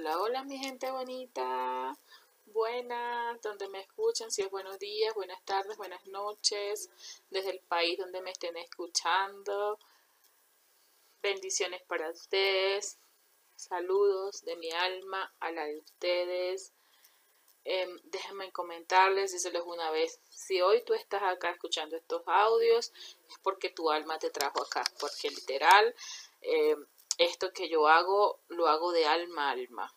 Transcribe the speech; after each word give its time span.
Hola, 0.00 0.18
hola 0.18 0.44
mi 0.44 0.56
gente 0.56 0.90
bonita. 0.90 1.94
Buenas, 2.46 3.38
donde 3.42 3.68
me 3.68 3.80
escuchan, 3.80 4.30
si 4.30 4.40
es 4.40 4.50
buenos 4.50 4.78
días, 4.78 5.14
buenas 5.14 5.44
tardes, 5.44 5.76
buenas 5.76 6.06
noches, 6.06 6.88
desde 7.28 7.50
el 7.50 7.60
país 7.68 7.98
donde 7.98 8.22
me 8.22 8.30
estén 8.30 8.56
escuchando. 8.56 9.78
Bendiciones 11.20 11.82
para 11.82 12.08
ustedes. 12.08 12.96
Saludos 13.56 14.42
de 14.46 14.56
mi 14.56 14.70
alma 14.70 15.34
a 15.38 15.52
la 15.52 15.66
de 15.66 15.76
ustedes. 15.76 16.72
Eh, 17.66 17.94
déjenme 18.04 18.50
comentarles, 18.52 19.32
díselos 19.32 19.66
una 19.66 19.90
vez, 19.90 20.18
si 20.30 20.62
hoy 20.62 20.82
tú 20.82 20.94
estás 20.94 21.22
acá 21.24 21.50
escuchando 21.50 21.94
estos 21.96 22.22
audios, 22.24 22.90
es 23.28 23.38
porque 23.42 23.68
tu 23.68 23.90
alma 23.90 24.18
te 24.18 24.30
trajo 24.30 24.62
acá, 24.62 24.82
porque 24.98 25.28
literal, 25.28 25.94
em, 26.40 26.86
esto 27.20 27.52
que 27.52 27.68
yo 27.68 27.86
hago, 27.86 28.40
lo 28.48 28.66
hago 28.66 28.92
de 28.92 29.04
alma 29.04 29.48
a 29.48 29.52
alma. 29.52 29.94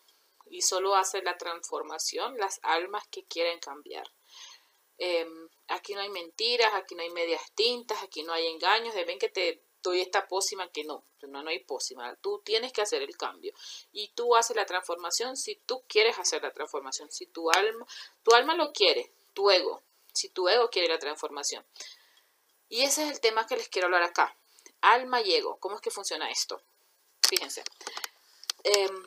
Y 0.50 0.60
solo 0.60 0.94
hace 0.94 1.22
la 1.22 1.38
transformación 1.38 2.36
las 2.36 2.60
almas 2.62 3.08
que 3.08 3.24
quieren 3.24 3.58
cambiar. 3.60 4.06
Em, 4.98 5.48
aquí 5.68 5.94
no 5.94 6.02
hay 6.02 6.10
mentiras, 6.10 6.74
aquí 6.74 6.94
no 6.94 7.02
hay 7.02 7.10
medias 7.10 7.50
tintas, 7.54 8.02
aquí 8.02 8.22
no 8.22 8.32
hay 8.34 8.46
engaños. 8.46 8.94
Deben 8.94 9.18
que 9.18 9.30
te 9.30 9.62
doy 9.82 10.02
esta 10.02 10.28
pócima 10.28 10.70
que 10.70 10.84
no, 10.84 11.02
no, 11.22 11.42
no 11.42 11.48
hay 11.48 11.60
pócima. 11.60 12.14
Tú 12.16 12.42
tienes 12.44 12.74
que 12.74 12.82
hacer 12.82 13.00
el 13.00 13.16
cambio. 13.16 13.54
Y 13.90 14.08
tú 14.08 14.36
haces 14.36 14.54
la 14.54 14.66
transformación 14.66 15.38
si 15.38 15.56
tú 15.56 15.82
quieres 15.88 16.18
hacer 16.18 16.42
la 16.42 16.52
transformación. 16.52 17.10
Si 17.10 17.26
tu 17.26 17.50
alma, 17.50 17.86
tu 18.22 18.34
alma 18.34 18.54
lo 18.54 18.70
quiere, 18.72 19.10
tu 19.32 19.50
ego. 19.50 19.82
Si 20.12 20.28
tu 20.28 20.46
ego 20.46 20.68
quiere 20.68 20.88
la 20.88 20.98
transformación. 20.98 21.64
Y 22.68 22.82
ese 22.82 23.04
es 23.04 23.12
el 23.12 23.20
tema 23.20 23.46
que 23.46 23.56
les 23.56 23.70
quiero 23.70 23.86
hablar 23.86 24.02
acá. 24.02 24.36
Alma 24.82 25.22
y 25.22 25.32
ego. 25.32 25.56
¿Cómo 25.58 25.76
es 25.76 25.80
que 25.80 25.90
funciona 25.90 26.30
esto? 26.30 26.60
Fíjense. 27.28 27.64
Em, 28.64 29.04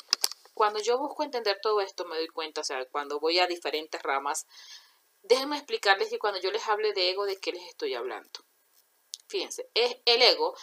cuando 0.53 0.79
yo 0.79 0.97
busco 0.97 1.23
entender 1.23 1.59
todo 1.61 1.81
esto, 1.81 2.05
me 2.05 2.17
doy 2.17 2.27
cuenta, 2.27 2.61
o 2.61 2.63
sea, 2.63 2.85
cuando 2.85 3.19
voy 3.19 3.39
a 3.39 3.47
diferentes 3.47 4.01
ramas, 4.01 4.47
déjenme 5.23 5.57
explicarles 5.57 6.09
que 6.09 6.19
cuando 6.19 6.39
yo 6.39 6.51
les 6.51 6.67
hable 6.67 6.93
de 6.93 7.09
ego, 7.09 7.25
¿de 7.25 7.37
qué 7.37 7.51
les 7.51 7.63
estoy 7.67 7.93
hablando? 7.93 8.39
Fíjense, 9.27 9.69
es 9.73 9.97
el 10.05 10.21
ego, 10.21 10.55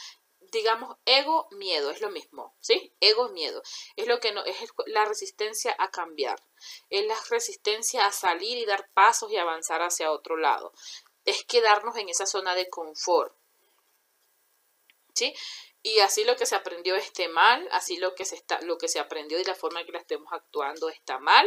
digamos, 0.55 0.97
ego, 1.05 1.49
miedo, 1.53 1.91
es 1.91 2.01
lo 2.01 2.11
mismo, 2.11 2.55
¿sí? 2.61 2.93
Ego, 3.01 3.29
miedo. 3.31 3.63
Es 3.97 4.07
lo 4.07 4.21
que 4.21 4.33
no, 4.33 4.45
es 4.45 4.57
la 4.87 5.05
resistencia 5.05 5.75
a 5.79 5.91
cambiar. 5.91 6.41
Es 6.91 7.05
la 7.07 7.17
resistencia 7.29 8.07
a 8.07 8.13
salir 8.13 8.59
y 8.59 8.65
dar 8.65 8.89
pasos 8.95 9.31
y 9.31 9.37
avanzar 9.37 9.83
hacia 9.83 10.13
otro 10.13 10.37
lado. 10.37 10.73
Es 11.25 11.45
quedarnos 11.45 11.97
en 11.97 12.09
esa 12.09 12.27
zona 12.27 12.55
de 12.55 12.69
confort. 12.71 13.35
¿Sí? 15.15 15.35
Y 15.87 15.99
así 15.99 16.25
lo 16.25 16.35
que 16.35 16.47
se 16.47 16.55
aprendió 16.55 16.97
esté 16.97 17.29
mal, 17.29 17.69
así 17.71 17.99
lo 17.99 18.15
que 18.15 18.25
se 18.25 18.37
está, 18.37 18.59
lo 18.63 18.79
que 18.79 18.89
se 18.89 18.99
aprendió 18.99 19.39
y 19.39 19.45
la 19.45 19.55
forma 19.55 19.81
en 19.81 19.87
que 19.87 19.93
la 19.93 19.99
estemos 19.99 20.33
actuando 20.33 20.89
está 20.89 21.19
mal, 21.19 21.47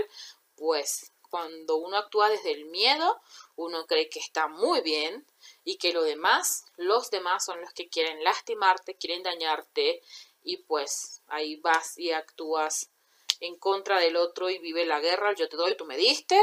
pues 0.55 1.11
cuando 1.31 1.77
uno 1.77 1.97
actúa 1.97 2.29
desde 2.29 2.51
el 2.51 2.65
miedo, 2.65 3.19
uno 3.55 3.87
cree 3.87 4.09
que 4.09 4.19
está 4.19 4.47
muy 4.47 4.81
bien 4.81 5.25
y 5.63 5.77
que 5.77 5.91
lo 5.91 6.03
demás, 6.03 6.65
los 6.75 7.09
demás 7.09 7.45
son 7.45 7.59
los 7.61 7.73
que 7.73 7.89
quieren 7.89 8.23
lastimarte, 8.23 8.95
quieren 8.95 9.23
dañarte 9.23 10.03
y 10.43 10.57
pues 10.57 11.23
ahí 11.25 11.55
vas 11.55 11.97
y 11.97 12.11
actúas 12.11 12.91
en 13.39 13.57
contra 13.57 13.99
del 13.99 14.17
otro 14.17 14.51
y 14.51 14.59
vive 14.59 14.85
la 14.85 14.99
guerra, 14.99 15.33
yo 15.33 15.49
te 15.49 15.57
doy, 15.57 15.75
tú 15.75 15.85
me 15.85 15.97
diste 15.97 16.39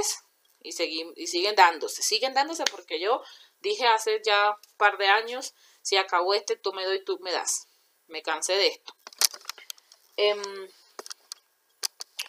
y, 0.62 0.70
y 1.14 1.26
siguen 1.28 1.54
dándose, 1.54 2.02
siguen 2.02 2.34
dándose 2.34 2.64
porque 2.72 2.98
yo 2.98 3.22
dije 3.60 3.86
hace 3.86 4.20
ya 4.24 4.50
un 4.50 4.76
par 4.78 4.98
de 4.98 5.06
años, 5.06 5.54
si 5.80 5.96
acabó 5.96 6.34
este, 6.34 6.56
tú 6.56 6.72
me 6.72 6.84
doy, 6.84 7.04
tú 7.04 7.20
me 7.20 7.30
das. 7.30 7.68
Me 8.08 8.22
cansé 8.22 8.54
de 8.54 8.66
esto. 8.68 8.94
Em, 10.16 10.42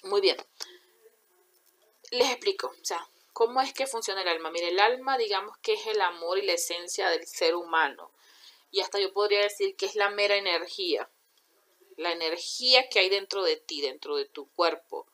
muy 0.04 0.22
bien 0.22 0.38
les 2.12 2.32
explico, 2.32 2.68
o 2.68 2.86
sea, 2.86 3.08
¿cómo 3.34 3.62
es 3.62 3.74
que 3.74 3.88
funciona 3.88 4.22
el 4.22 4.28
alma? 4.28 4.52
Mire, 4.52 4.70
el 4.70 4.80
alma, 4.80 5.18
digamos 5.18 5.58
que 5.60 5.74
es 5.74 5.86
el 5.88 6.02
amor 6.02 6.38
y 6.38 6.46
la 6.46 6.54
esencia 6.54 7.10
del 7.10 7.26
ser 7.28 7.56
humano. 7.56 8.12
Y 8.72 8.82
hasta 8.82 9.00
yo 9.00 9.14
podría 9.14 9.42
decir 9.42 9.76
que 9.76 9.86
es 9.86 9.96
la 9.96 10.10
mera 10.10 10.36
energía. 10.36 11.10
La 11.98 12.12
energía 12.12 12.90
que 12.90 13.00
hay 13.00 13.10
dentro 13.10 13.44
de 13.44 13.58
ti, 13.58 13.82
dentro 13.82 14.18
de 14.18 14.26
tu 14.26 14.50
cuerpo. 14.52 15.08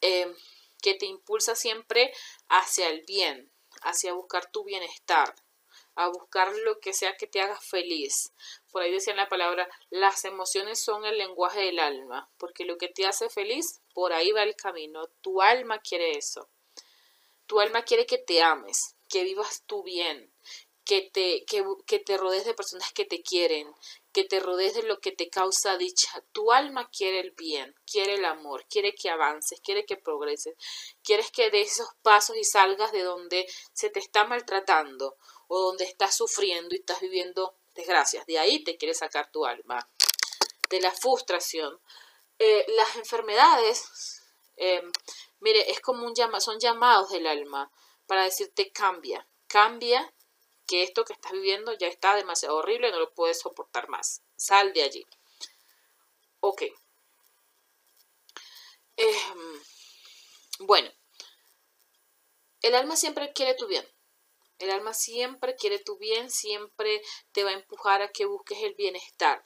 Em, 0.00 0.34
que 0.82 0.94
te 0.94 1.06
impulsa 1.06 1.54
siempre 1.54 2.12
hacia 2.48 2.88
el 2.88 3.02
bien, 3.02 3.50
hacia 3.82 4.12
buscar 4.12 4.50
tu 4.50 4.64
bienestar, 4.64 5.34
a 5.96 6.08
buscar 6.08 6.52
lo 6.64 6.80
que 6.80 6.92
sea 6.92 7.16
que 7.16 7.26
te 7.26 7.40
haga 7.40 7.60
feliz. 7.60 8.32
Por 8.70 8.82
ahí 8.82 8.92
decían 8.92 9.16
la 9.16 9.28
palabra, 9.28 9.68
las 9.90 10.24
emociones 10.24 10.80
son 10.80 11.04
el 11.04 11.18
lenguaje 11.18 11.60
del 11.60 11.78
alma, 11.78 12.30
porque 12.38 12.64
lo 12.64 12.78
que 12.78 12.88
te 12.88 13.06
hace 13.06 13.28
feliz, 13.28 13.80
por 13.92 14.12
ahí 14.12 14.32
va 14.32 14.42
el 14.42 14.56
camino. 14.56 15.08
Tu 15.20 15.40
alma 15.40 15.78
quiere 15.80 16.16
eso. 16.16 16.48
Tu 17.46 17.60
alma 17.60 17.82
quiere 17.82 18.06
que 18.06 18.18
te 18.18 18.42
ames, 18.42 18.96
que 19.08 19.22
vivas 19.22 19.62
tu 19.66 19.82
bien, 19.82 20.32
que 20.84 21.02
te, 21.02 21.44
que, 21.46 21.64
que 21.86 21.98
te 21.98 22.16
rodees 22.16 22.44
de 22.44 22.54
personas 22.54 22.92
que 22.92 23.04
te 23.04 23.22
quieren, 23.22 23.72
que 24.12 24.24
te 24.24 24.38
rodees 24.38 24.74
de 24.74 24.82
lo 24.82 25.00
que 25.00 25.12
te 25.12 25.28
causa 25.28 25.78
dicha. 25.78 26.22
Tu 26.32 26.52
alma 26.52 26.90
quiere 26.90 27.20
el 27.20 27.30
bien, 27.32 27.74
quiere 27.90 28.14
el 28.14 28.24
amor, 28.24 28.66
quiere 28.68 28.94
que 28.94 29.10
avances, 29.10 29.60
quiere 29.60 29.86
que 29.86 29.96
progreses, 29.96 30.54
quieres 31.02 31.30
que 31.30 31.50
des 31.50 31.72
esos 31.72 31.88
pasos 32.02 32.36
y 32.36 32.44
salgas 32.44 32.92
de 32.92 33.02
donde 33.02 33.46
se 33.72 33.90
te 33.90 33.98
está 33.98 34.24
maltratando 34.24 35.16
o 35.48 35.60
donde 35.60 35.84
estás 35.84 36.16
sufriendo 36.16 36.74
y 36.74 36.78
estás 36.78 37.00
viviendo 37.00 37.56
desgracias. 37.74 38.26
De 38.26 38.38
ahí 38.38 38.62
te 38.64 38.76
quiere 38.76 38.94
sacar 38.94 39.30
tu 39.30 39.44
alma, 39.44 39.88
de 40.70 40.80
la 40.80 40.92
frustración. 40.92 41.80
Eh, 42.38 42.64
las 42.76 42.96
enfermedades, 42.96 44.22
eh, 44.56 44.82
mire, 45.40 45.70
es 45.70 45.80
como 45.80 46.06
un 46.06 46.14
llama, 46.14 46.40
son 46.40 46.58
llamados 46.58 47.10
del 47.10 47.26
alma 47.26 47.70
para 48.06 48.24
decirte 48.24 48.72
cambia, 48.72 49.26
cambia, 49.46 50.12
que 50.66 50.82
esto 50.82 51.04
que 51.04 51.12
estás 51.12 51.32
viviendo 51.32 51.72
ya 51.74 51.86
está 51.86 52.14
demasiado 52.14 52.56
horrible, 52.56 52.90
no 52.90 52.98
lo 52.98 53.12
puedes 53.12 53.40
soportar 53.40 53.88
más. 53.88 54.22
Sal 54.36 54.72
de 54.72 54.82
allí. 54.82 55.06
Ok. 56.40 56.62
Em, 58.96 59.62
bueno, 60.60 60.90
el 62.62 62.74
alma 62.74 62.96
siempre 62.96 63.32
quiere 63.32 63.54
tu 63.54 63.66
bien. 63.66 63.86
El 64.58 64.70
alma 64.70 64.94
siempre 64.94 65.56
quiere 65.56 65.78
tu 65.78 65.96
bien, 65.98 66.30
siempre 66.30 67.02
te 67.32 67.44
va 67.44 67.50
a 67.50 67.54
empujar 67.54 68.02
a 68.02 68.08
que 68.08 68.24
busques 68.24 68.62
el 68.62 68.74
bienestar. 68.74 69.42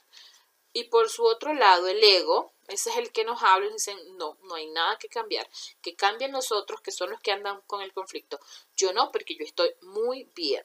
Y 0.73 0.85
por 0.85 1.09
su 1.09 1.25
otro 1.25 1.55
lado, 1.55 1.89
el 1.89 2.03
ego, 2.05 2.53
ese 2.69 2.91
es 2.91 2.97
el 2.99 3.11
que 3.11 3.25
nos 3.25 3.43
habla 3.43 3.69
y 3.69 3.73
dicen, 3.73 3.99
no, 4.19 4.37
no 4.43 4.55
hay 4.55 4.67
nada 4.69 4.99
que 4.99 5.09
cambiar. 5.09 5.49
Que 5.81 5.97
cambien 5.97 6.31
nosotros, 6.31 6.81
que 6.81 6.93
son 6.93 7.11
los 7.11 7.21
que 7.21 7.33
andan 7.33 7.63
con 7.67 7.81
el 7.81 7.93
conflicto. 7.93 8.39
Yo 8.77 8.93
no, 8.93 9.11
porque 9.11 9.35
yo 9.35 9.45
estoy 9.45 9.75
muy 9.81 10.25
bien. 10.35 10.65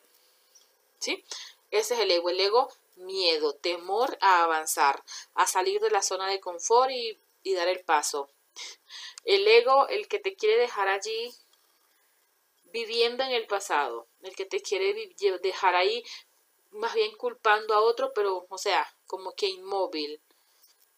¿Sí? 0.99 1.23
Ese 1.71 1.93
es 1.95 1.99
el 2.01 2.11
ego. 2.11 2.29
El 2.29 2.39
ego, 2.39 2.69
miedo, 2.95 3.55
temor 3.55 4.17
a 4.21 4.43
avanzar, 4.43 5.03
a 5.33 5.47
salir 5.47 5.79
de 5.79 5.89
la 5.89 6.01
zona 6.01 6.27
de 6.27 6.41
confort 6.41 6.91
y, 6.91 7.17
y 7.41 7.53
dar 7.53 7.69
el 7.69 7.83
paso. 7.83 8.29
El 9.23 9.47
ego, 9.47 9.87
el 9.87 10.07
que 10.07 10.19
te 10.19 10.35
quiere 10.35 10.57
dejar 10.57 10.89
allí 10.89 11.33
viviendo 12.73 13.23
en 13.23 13.31
el 13.31 13.45
pasado, 13.45 14.07
el 14.23 14.35
que 14.35 14.45
te 14.45 14.59
quiere 14.61 15.13
dejar 15.41 15.75
ahí 15.75 16.03
más 16.71 16.95
bien 16.95 17.15
culpando 17.15 17.75
a 17.75 17.81
otro, 17.81 18.11
pero, 18.13 18.47
o 18.49 18.57
sea, 18.57 18.85
como 19.05 19.33
que 19.33 19.47
inmóvil. 19.47 20.19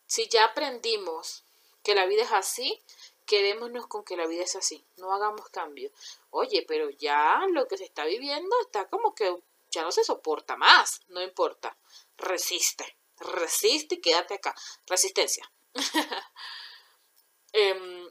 Si 0.08 0.28
ya 0.30 0.46
aprendimos 0.46 1.44
que 1.84 1.94
la 1.94 2.06
vida 2.06 2.24
es 2.24 2.32
así, 2.32 2.82
quedémonos 3.26 3.88
con 3.88 4.06
que 4.06 4.16
la 4.16 4.26
vida 4.26 4.44
es 4.44 4.56
así, 4.56 4.86
no 4.96 5.14
hagamos 5.14 5.50
cambio. 5.50 5.92
Oye, 6.30 6.64
pero 6.66 6.90
ya 6.92 7.42
lo 7.52 7.68
que 7.68 7.78
se 7.78 7.84
está 7.84 8.06
viviendo 8.06 8.56
está 8.62 8.88
como 8.88 9.14
que 9.14 9.36
ya 9.70 9.84
no 9.84 9.92
se 9.92 10.06
soporta 10.06 10.56
más, 10.56 11.02
no 11.10 11.22
importa, 11.22 11.76
resiste, 12.18 12.98
resiste 13.20 13.96
y 13.96 14.02
quédate 14.02 14.36
acá, 14.36 14.56
resistencia. 14.88 15.52
eh, 17.52 18.05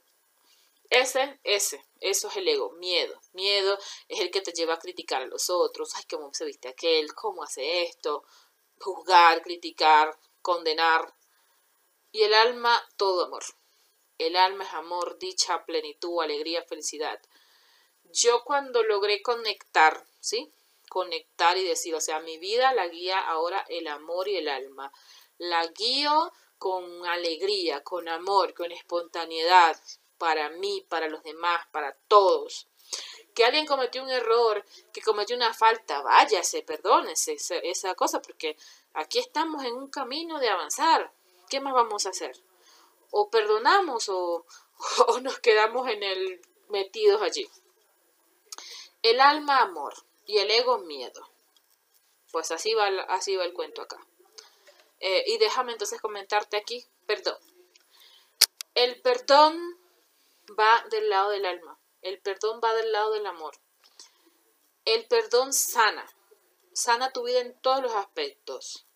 ese, 1.00 1.40
ese, 1.44 1.84
eso 2.00 2.28
es 2.28 2.36
el 2.36 2.48
ego, 2.48 2.72
miedo. 2.72 3.20
Miedo 3.32 3.78
es 4.08 4.20
el 4.20 4.30
que 4.30 4.40
te 4.40 4.52
lleva 4.52 4.74
a 4.74 4.78
criticar 4.78 5.22
a 5.22 5.26
los 5.26 5.50
otros. 5.50 5.94
Ay, 5.94 6.04
cómo 6.08 6.32
se 6.34 6.44
viste 6.44 6.68
aquel, 6.68 7.14
cómo 7.14 7.42
hace 7.42 7.82
esto. 7.84 8.24
Juzgar, 8.78 9.42
criticar, 9.42 10.16
condenar. 10.42 11.14
Y 12.12 12.22
el 12.22 12.34
alma, 12.34 12.80
todo 12.96 13.24
amor. 13.24 13.44
El 14.18 14.36
alma 14.36 14.64
es 14.64 14.72
amor, 14.74 15.18
dicha, 15.18 15.64
plenitud, 15.64 16.22
alegría, 16.22 16.62
felicidad. 16.62 17.20
Yo 18.04 18.44
cuando 18.44 18.82
logré 18.82 19.22
conectar, 19.22 20.06
¿sí? 20.20 20.52
Conectar 20.88 21.56
y 21.56 21.64
decir, 21.64 21.94
o 21.94 22.00
sea, 22.00 22.20
mi 22.20 22.38
vida 22.38 22.72
la 22.74 22.86
guía 22.86 23.18
ahora 23.18 23.64
el 23.68 23.88
amor 23.88 24.28
y 24.28 24.36
el 24.36 24.48
alma. 24.48 24.92
La 25.38 25.66
guío 25.66 26.32
con 26.58 27.04
alegría, 27.06 27.82
con 27.82 28.08
amor, 28.08 28.54
con 28.54 28.70
espontaneidad, 28.70 29.76
para 30.18 30.50
mí, 30.50 30.84
para 30.88 31.08
los 31.08 31.22
demás, 31.22 31.66
para 31.72 31.96
todos. 32.08 32.68
Que 33.34 33.44
alguien 33.44 33.66
cometió 33.66 34.02
un 34.02 34.10
error, 34.10 34.64
que 34.92 35.02
cometió 35.02 35.34
una 35.36 35.52
falta, 35.52 36.02
váyase, 36.02 36.62
perdónese 36.62 37.36
esa, 37.62 37.94
cosa, 37.94 38.22
porque 38.22 38.56
aquí 38.92 39.18
estamos 39.18 39.64
en 39.64 39.74
un 39.74 39.88
camino 39.88 40.38
de 40.38 40.48
avanzar. 40.48 41.12
¿Qué 41.48 41.60
más 41.60 41.74
vamos 41.74 42.06
a 42.06 42.10
hacer? 42.10 42.40
o 43.16 43.30
perdonamos 43.30 44.08
o, 44.08 44.44
o 45.06 45.20
nos 45.20 45.38
quedamos 45.38 45.88
en 45.88 46.02
el 46.02 46.42
metidos 46.68 47.22
allí. 47.22 47.48
El 49.02 49.20
alma 49.20 49.60
amor 49.60 49.94
y 50.26 50.38
el 50.38 50.50
ego 50.50 50.78
miedo. 50.78 51.30
Pues 52.32 52.50
así 52.50 52.74
va, 52.74 52.88
así 53.08 53.36
va 53.36 53.44
el 53.44 53.52
cuento 53.52 53.82
acá. 53.82 54.04
Eh, 54.98 55.24
y 55.28 55.38
déjame 55.38 55.72
entonces 55.72 56.00
comentarte 56.00 56.56
aquí, 56.56 56.84
perdón. 57.06 57.36
El 58.74 59.00
perdón 59.00 59.78
va 60.58 60.84
del 60.90 61.08
lado 61.08 61.30
del 61.30 61.46
alma. 61.46 61.78
El 62.02 62.20
perdón 62.20 62.60
va 62.62 62.74
del 62.74 62.92
lado 62.92 63.12
del 63.12 63.26
amor. 63.26 63.54
El 64.84 65.06
perdón 65.06 65.52
sana. 65.52 66.06
Sana 66.72 67.12
tu 67.12 67.22
vida 67.24 67.40
en 67.40 67.58
todos 67.60 67.82
los 67.82 67.92
aspectos. 67.94 68.86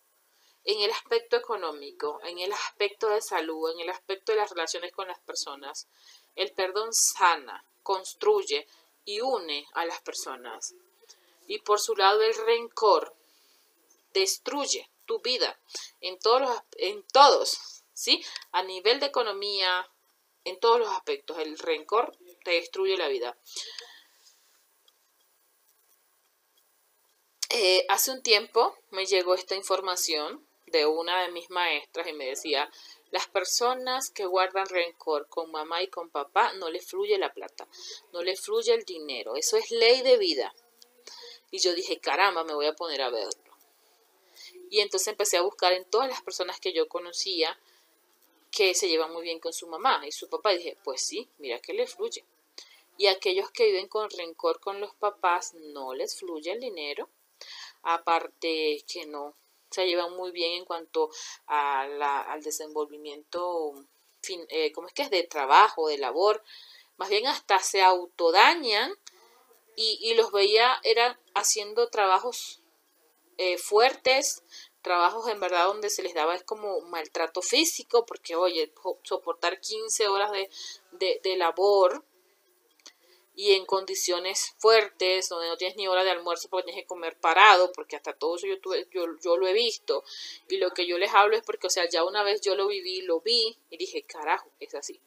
En 0.63 0.81
el 0.81 0.91
aspecto 0.91 1.37
económico, 1.37 2.19
en 2.23 2.39
el 2.39 2.51
aspecto 2.53 3.09
de 3.09 3.21
salud, 3.21 3.71
en 3.71 3.79
el 3.79 3.89
aspecto 3.89 4.31
de 4.31 4.37
las 4.37 4.51
relaciones 4.51 4.91
con 4.91 5.07
las 5.07 5.19
personas. 5.19 5.87
El 6.35 6.53
perdón 6.53 6.93
sana, 6.93 7.65
construye 7.81 8.67
y 9.05 9.21
une 9.21 9.67
a 9.73 9.85
las 9.85 10.01
personas. 10.01 10.75
Y 11.47 11.59
por 11.59 11.79
su 11.79 11.95
lado 11.95 12.21
el 12.21 12.35
rencor 12.35 13.15
destruye 14.13 14.89
tu 15.05 15.19
vida 15.21 15.59
en 16.01 16.19
todos 16.19 16.61
en 16.73 17.01
todos, 17.07 17.83
¿sí? 17.93 18.23
A 18.51 18.61
nivel 18.61 18.99
de 18.99 19.07
economía, 19.07 19.89
en 20.43 20.59
todos 20.59 20.79
los 20.79 20.89
aspectos. 20.89 21.37
El 21.39 21.57
rencor 21.57 22.17
te 22.43 22.51
destruye 22.51 22.97
la 22.97 23.07
vida. 23.07 23.37
Eh, 27.49 27.85
hace 27.89 28.11
un 28.11 28.21
tiempo 28.21 28.75
me 28.91 29.05
llegó 29.05 29.33
esta 29.33 29.55
información 29.55 30.45
de 30.67 30.85
una 30.85 31.23
de 31.23 31.31
mis 31.31 31.49
maestras 31.49 32.07
y 32.07 32.13
me 32.13 32.27
decía, 32.27 32.69
las 33.11 33.27
personas 33.27 34.11
que 34.11 34.25
guardan 34.25 34.67
rencor 34.67 35.27
con 35.29 35.51
mamá 35.51 35.81
y 35.81 35.87
con 35.87 36.09
papá 36.11 36.53
no 36.53 36.69
les 36.69 36.85
fluye 36.85 37.17
la 37.17 37.33
plata, 37.33 37.67
no 38.13 38.21
les 38.21 38.39
fluye 38.39 38.73
el 38.73 38.83
dinero, 38.83 39.35
eso 39.35 39.57
es 39.57 39.71
ley 39.71 40.03
de 40.03 40.17
vida. 40.17 40.53
Y 41.49 41.57
yo 41.57 41.73
dije, 41.73 41.99
caramba, 41.99 42.43
me 42.43 42.53
voy 42.53 42.67
a 42.67 42.75
poner 42.75 43.01
a 43.01 43.09
verlo. 43.09 43.57
Y 44.69 44.81
entonces 44.81 45.07
empecé 45.07 45.37
a 45.37 45.41
buscar 45.41 45.73
en 45.73 45.85
todas 45.85 46.07
las 46.07 46.21
personas 46.21 46.59
que 46.59 46.73
yo 46.73 46.87
conocía 46.87 47.59
que 48.51 48.73
se 48.73 48.87
llevan 48.87 49.13
muy 49.13 49.23
bien 49.23 49.39
con 49.39 49.53
su 49.53 49.67
mamá 49.67 50.01
y 50.05 50.11
su 50.11 50.29
papá. 50.29 50.51
Dije, 50.51 50.77
pues 50.83 51.01
sí, 51.01 51.29
mira 51.37 51.59
que 51.59 51.73
le 51.73 51.87
fluye. 51.87 52.25
Y 52.97 53.07
aquellos 53.07 53.49
que 53.51 53.65
viven 53.65 53.87
con 53.87 54.09
rencor 54.09 54.59
con 54.59 54.81
los 54.81 54.93
papás, 54.95 55.53
no 55.53 55.93
les 55.93 56.17
fluye 56.17 56.51
el 56.51 56.59
dinero. 56.59 57.09
Aparte 57.83 58.83
que 58.91 59.05
no 59.05 59.35
se 59.69 59.85
llevan 59.85 60.15
muy 60.15 60.31
bien 60.31 60.53
en 60.53 60.65
cuanto 60.65 61.09
a 61.47 61.87
la, 61.87 62.21
al 62.21 62.43
desenvolvimiento, 62.43 63.73
fin, 64.21 64.45
eh, 64.49 64.71
¿cómo 64.73 64.87
es 64.87 64.93
que 64.93 65.03
es? 65.03 65.09
De 65.09 65.23
trabajo, 65.23 65.87
de 65.87 65.97
labor. 65.97 66.43
Más 66.97 67.09
bien 67.09 67.27
hasta 67.27 67.59
se 67.59 67.81
autodañan 67.81 68.93
y, 69.75 69.99
y 70.01 70.15
los 70.15 70.31
veía, 70.31 70.77
eran 70.83 71.17
haciendo 71.33 71.89
trabajos 71.89 72.61
eh, 73.37 73.57
fuertes, 73.57 74.43
trabajos 74.81 75.27
en 75.27 75.39
verdad 75.39 75.65
donde 75.65 75.89
se 75.89 76.03
les 76.03 76.13
daba 76.13 76.35
es 76.35 76.43
como 76.43 76.81
maltrato 76.81 77.41
físico, 77.41 78.05
porque 78.05 78.35
oye, 78.35 78.73
soportar 79.03 79.59
15 79.59 80.07
horas 80.07 80.31
de, 80.31 81.19
de, 81.23 81.37
labor 81.37 82.05
y 83.35 83.53
en 83.53 83.65
condiciones 83.65 84.53
fuertes, 84.57 85.29
donde 85.29 85.47
no 85.47 85.57
tienes 85.57 85.77
ni 85.77 85.87
hora 85.87 86.03
de 86.03 86.11
almuerzo 86.11 86.49
porque 86.49 86.65
tienes 86.65 86.83
que 86.83 86.87
comer 86.87 87.17
parado, 87.19 87.71
porque 87.71 87.95
hasta 87.95 88.13
todo 88.13 88.35
eso 88.35 88.47
yo, 88.47 88.59
tuve, 88.59 88.87
yo, 88.91 89.05
yo 89.21 89.37
lo 89.37 89.47
he 89.47 89.53
visto, 89.53 90.03
y 90.47 90.57
lo 90.57 90.71
que 90.71 90.87
yo 90.87 90.97
les 90.97 91.13
hablo 91.13 91.37
es 91.37 91.43
porque, 91.43 91.67
o 91.67 91.69
sea, 91.69 91.87
ya 91.89 92.03
una 92.03 92.23
vez 92.23 92.41
yo 92.41 92.55
lo 92.55 92.67
viví, 92.67 93.01
lo 93.01 93.21
vi, 93.21 93.57
y 93.69 93.77
dije, 93.77 94.03
carajo, 94.03 94.51
es 94.59 94.75
así. 94.75 94.99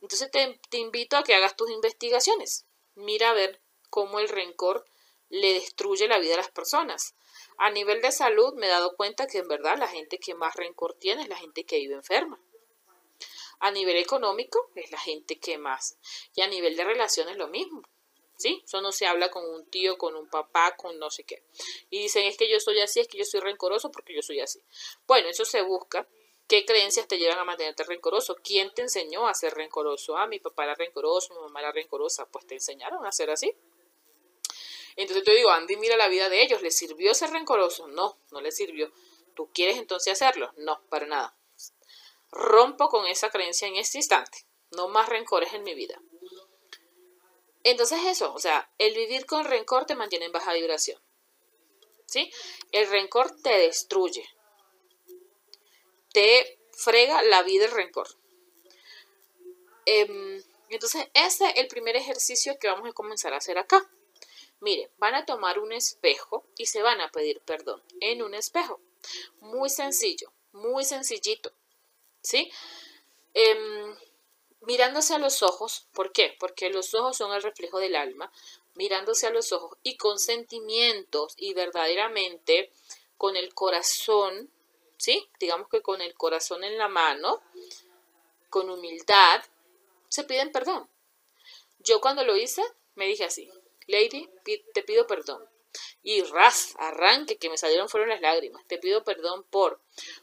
Entonces 0.00 0.30
te, 0.30 0.60
te 0.70 0.78
invito 0.78 1.16
a 1.16 1.24
que 1.24 1.34
hagas 1.34 1.56
tus 1.56 1.70
investigaciones, 1.70 2.66
mira 2.94 3.30
a 3.30 3.34
ver 3.34 3.60
cómo 3.90 4.20
el 4.20 4.28
rencor 4.28 4.84
le 5.30 5.54
destruye 5.54 6.08
la 6.08 6.18
vida 6.18 6.34
a 6.34 6.38
las 6.38 6.50
personas. 6.50 7.14
A 7.58 7.70
nivel 7.70 8.00
de 8.00 8.12
salud 8.12 8.54
me 8.54 8.66
he 8.66 8.70
dado 8.70 8.94
cuenta 8.94 9.26
que 9.26 9.38
en 9.38 9.48
verdad 9.48 9.76
la 9.78 9.88
gente 9.88 10.18
que 10.18 10.34
más 10.34 10.54
rencor 10.54 10.94
tiene 10.94 11.22
es 11.22 11.28
la 11.28 11.36
gente 11.36 11.64
que 11.64 11.78
vive 11.78 11.94
enferma. 11.94 12.40
A 13.58 13.72
nivel 13.72 13.96
económico 13.96 14.70
es 14.76 14.92
la 14.92 15.00
gente 15.00 15.40
que 15.40 15.58
más. 15.58 15.98
Y 16.36 16.42
a 16.42 16.46
nivel 16.46 16.76
de 16.76 16.84
relaciones 16.84 17.36
lo 17.36 17.48
mismo. 17.48 17.82
¿Sí? 18.36 18.62
Eso 18.64 18.80
no 18.80 18.92
se 18.92 19.06
habla 19.06 19.32
con 19.32 19.44
un 19.44 19.68
tío, 19.68 19.98
con 19.98 20.14
un 20.14 20.28
papá, 20.28 20.76
con 20.76 20.96
no 21.00 21.10
sé 21.10 21.24
qué. 21.24 21.42
Y 21.90 21.98
dicen, 22.02 22.24
es 22.24 22.36
que 22.36 22.48
yo 22.48 22.60
soy 22.60 22.78
así, 22.78 23.00
es 23.00 23.08
que 23.08 23.18
yo 23.18 23.24
soy 23.24 23.40
rencoroso 23.40 23.90
porque 23.90 24.14
yo 24.14 24.22
soy 24.22 24.38
así. 24.38 24.62
Bueno, 25.08 25.28
eso 25.28 25.44
se 25.44 25.60
busca. 25.62 26.06
¿Qué 26.46 26.64
creencias 26.64 27.08
te 27.08 27.18
llevan 27.18 27.40
a 27.40 27.44
mantenerte 27.44 27.82
rencoroso? 27.82 28.36
¿Quién 28.36 28.72
te 28.72 28.82
enseñó 28.82 29.26
a 29.26 29.34
ser 29.34 29.54
rencoroso? 29.54 30.16
Ah, 30.16 30.28
mi 30.28 30.38
papá 30.38 30.62
era 30.62 30.76
rencoroso, 30.76 31.34
mi 31.34 31.40
mamá 31.40 31.58
era 31.58 31.72
rencorosa. 31.72 32.26
Pues 32.26 32.46
te 32.46 32.54
enseñaron 32.54 33.04
a 33.04 33.10
ser 33.10 33.30
así. 33.30 33.52
Entonces 34.98 35.24
te 35.24 35.32
digo, 35.32 35.50
Andy 35.50 35.76
mira 35.76 35.96
la 35.96 36.08
vida 36.08 36.28
de 36.28 36.42
ellos, 36.42 36.60
¿le 36.60 36.72
sirvió 36.72 37.14
ser 37.14 37.30
rencoroso? 37.30 37.86
No, 37.86 38.18
no 38.32 38.40
le 38.40 38.50
sirvió. 38.50 38.92
¿Tú 39.36 39.48
quieres 39.54 39.78
entonces 39.78 40.12
hacerlo? 40.12 40.52
No, 40.56 40.82
para 40.88 41.06
nada. 41.06 41.36
Rompo 42.32 42.88
con 42.88 43.06
esa 43.06 43.30
creencia 43.30 43.68
en 43.68 43.76
este 43.76 43.98
instante. 43.98 44.44
No 44.72 44.88
más 44.88 45.08
rencores 45.08 45.54
en 45.54 45.62
mi 45.62 45.74
vida. 45.74 46.02
Entonces 47.62 48.00
eso, 48.06 48.34
o 48.34 48.40
sea, 48.40 48.72
el 48.78 48.92
vivir 48.92 49.24
con 49.24 49.44
rencor 49.44 49.86
te 49.86 49.94
mantiene 49.94 50.24
en 50.24 50.32
baja 50.32 50.52
vibración. 50.52 51.00
¿Sí? 52.06 52.32
El 52.72 52.88
rencor 52.88 53.40
te 53.40 53.50
destruye. 53.50 54.28
Te 56.12 56.58
frega 56.72 57.22
la 57.22 57.44
vida 57.44 57.66
el 57.66 57.70
rencor. 57.70 58.08
Em, 59.86 60.42
entonces, 60.70 61.06
ese 61.14 61.46
es 61.50 61.56
el 61.56 61.68
primer 61.68 61.94
ejercicio 61.94 62.58
que 62.58 62.66
vamos 62.66 62.90
a 62.90 62.92
comenzar 62.92 63.32
a 63.32 63.36
hacer 63.36 63.58
acá. 63.58 63.88
Mire, 64.60 64.90
van 64.98 65.14
a 65.14 65.24
tomar 65.24 65.58
un 65.58 65.72
espejo 65.72 66.44
y 66.56 66.66
se 66.66 66.82
van 66.82 67.00
a 67.00 67.10
pedir 67.10 67.40
perdón 67.40 67.82
en 68.00 68.22
un 68.22 68.34
espejo. 68.34 68.80
Muy 69.40 69.70
sencillo, 69.70 70.32
muy 70.52 70.84
sencillito. 70.84 71.52
¿Sí? 72.22 72.50
Em, 73.34 73.96
mirándose 74.62 75.14
a 75.14 75.18
los 75.18 75.42
ojos, 75.42 75.86
¿por 75.92 76.12
qué? 76.12 76.36
Porque 76.38 76.70
los 76.70 76.92
ojos 76.94 77.16
son 77.16 77.32
el 77.32 77.42
reflejo 77.42 77.78
del 77.78 77.94
alma, 77.94 78.32
mirándose 78.74 79.26
a 79.26 79.30
los 79.30 79.52
ojos 79.52 79.78
y 79.82 79.96
con 79.96 80.18
sentimientos 80.18 81.34
y 81.36 81.54
verdaderamente 81.54 82.72
con 83.16 83.36
el 83.36 83.54
corazón, 83.54 84.50
¿sí? 84.96 85.28
Digamos 85.38 85.68
que 85.68 85.82
con 85.82 86.00
el 86.00 86.14
corazón 86.14 86.64
en 86.64 86.78
la 86.78 86.88
mano, 86.88 87.42
con 88.50 88.70
humildad, 88.70 89.42
se 90.08 90.24
piden 90.24 90.52
perdón. 90.52 90.88
Yo 91.80 92.00
cuando 92.00 92.24
lo 92.24 92.36
hice, 92.36 92.62
me 92.94 93.06
dije 93.06 93.24
así, 93.24 93.50
Lady, 93.88 94.30
te 94.72 94.82
pido 94.84 95.06
perdón. 95.06 95.44
Y 96.02 96.22
ras, 96.22 96.74
arranque, 96.78 97.38
que 97.38 97.50
me 97.50 97.58
salieron 97.58 97.88
fueron 97.88 98.08
las 98.10 98.20
lágrimas. 98.20 98.64
Te 98.66 98.78
pido 98.78 99.02
perdón 99.02 99.44
por, 99.44 99.80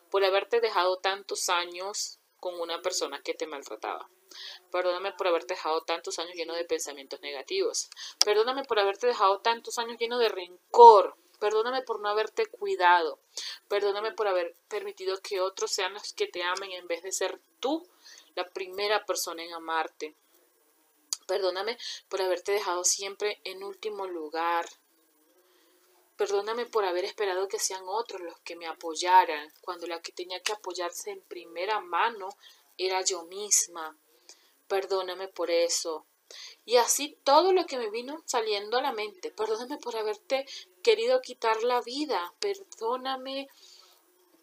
por 0.10 0.24
haberte 0.24 0.62
dejado 0.62 0.98
tantos 0.98 1.50
años 1.50 2.20
con 2.40 2.60
una 2.60 2.82
persona 2.82 3.22
que 3.22 3.34
te 3.34 3.48
maltrataba. 3.48 4.10
Perdóname 4.72 5.14
por 5.14 5.28
haberte 5.28 5.54
dejado 5.54 5.82
tantos 5.82 6.20
años 6.20 6.36
lleno 6.36 6.54
de 6.54 6.66
pensamientos 6.66 7.22
negativos. 7.22 7.90
Perdóname 8.24 8.64
por 8.66 8.80
haberte 8.80 9.08
dejado 9.08 9.40
tantos 9.40 9.78
años 9.80 9.98
lleno 10.00 10.18
de 10.18 10.30
rencor. 10.30 11.16
Perdóname 11.40 11.82
por 11.82 12.00
no 12.00 12.10
haberte 12.10 12.46
cuidado. 12.46 13.20
Perdóname 13.68 14.12
por 14.12 14.28
haber 14.28 14.56
permitido 14.68 15.18
que 15.22 15.42
otros 15.42 15.72
sean 15.72 15.94
los 15.94 16.14
que 16.14 16.28
te 16.28 16.44
amen 16.44 16.72
en 16.72 16.88
vez 16.88 17.04
de 17.04 17.12
ser 17.12 17.40
tú 17.60 17.88
la 18.36 18.48
primera 18.50 19.06
persona 19.06 19.44
en 19.44 19.54
amarte. 19.54 20.16
Perdóname 21.26 21.78
por 22.08 22.22
haberte 22.22 22.52
dejado 22.52 22.84
siempre 22.84 23.40
en 23.44 23.64
último 23.64 24.08
lugar. 24.08 24.68
Perdóname 26.18 26.66
por 26.66 26.86
haber 26.86 27.04
esperado 27.04 27.48
que 27.48 27.60
sean 27.60 27.84
otros 27.88 28.22
los 28.22 28.40
que 28.42 28.56
me 28.56 28.68
apoyaran, 28.68 29.52
cuando 29.62 29.88
la 29.88 30.02
que 30.02 30.12
tenía 30.12 30.40
que 30.42 30.54
apoyarse 30.54 31.12
en 31.12 31.22
primera 31.22 31.82
mano 31.82 32.30
era 32.78 33.02
yo 33.02 33.24
misma. 33.24 33.98
Perdóname 34.68 35.28
por 35.28 35.50
eso. 35.50 36.06
Y 36.64 36.78
así 36.78 37.18
todo 37.24 37.54
lo 37.54 37.66
que 37.66 37.78
me 37.78 37.90
vino 37.90 38.24
saliendo 38.26 38.78
a 38.78 38.82
la 38.82 38.94
mente. 38.94 39.32
Perdóname 39.32 39.78
por 39.78 39.96
haberte 39.96 40.46
querido 40.84 41.22
quitar 41.22 41.64
la 41.64 41.82
vida. 41.82 42.34
Perdóname 42.40 43.50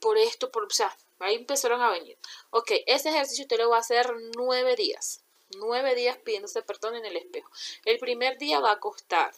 por 0.00 0.18
esto, 0.18 0.50
por... 0.50 0.64
O 0.64 0.70
sea, 0.70 0.96
ahí 1.20 1.36
empezaron 1.36 1.80
a 1.80 1.90
venir. 1.90 2.18
Ok, 2.50 2.72
ese 2.86 3.10
ejercicio 3.10 3.46
te 3.46 3.56
lo 3.56 3.68
voy 3.68 3.76
a 3.76 3.80
hacer 3.80 4.12
nueve 4.36 4.76
días 4.76 5.22
nueve 5.58 5.94
días 5.94 6.18
pidiéndose 6.18 6.62
perdón 6.62 6.96
en 6.96 7.04
el 7.04 7.16
espejo. 7.16 7.50
El 7.84 7.98
primer 7.98 8.38
día 8.38 8.60
va 8.60 8.72
a 8.72 8.80
costar, 8.80 9.34